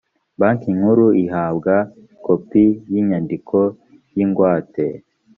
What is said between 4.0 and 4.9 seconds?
yingwate.